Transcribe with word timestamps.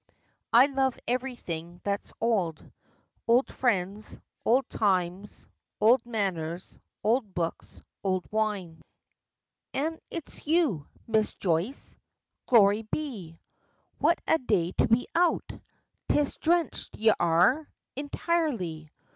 "I 0.51 0.65
love 0.65 0.97
everything 1.07 1.79
that's 1.83 2.11
old 2.19 2.71
old 3.27 3.53
friends, 3.53 4.17
old 4.43 4.67
times, 4.67 5.45
old 5.79 6.03
manners, 6.07 6.75
old 7.03 7.31
books, 7.35 7.83
old 8.03 8.25
wine." 8.31 8.81
"An' 9.75 9.93
is 10.09 10.21
it 10.21 10.47
you, 10.47 10.87
Miss 11.05 11.35
Joyce? 11.35 11.95
Glory 12.47 12.81
be! 12.91 13.37
What 13.99 14.19
a 14.27 14.39
day 14.39 14.71
to 14.79 14.87
be 14.87 15.05
out! 15.13 15.45
'Tis 16.09 16.35
drenched 16.37 16.97
y'are, 16.97 17.69
intirely! 17.95 18.89